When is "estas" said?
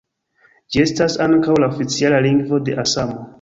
0.83-1.17